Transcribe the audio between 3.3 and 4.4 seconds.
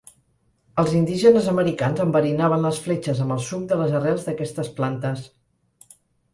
el suc de les arrels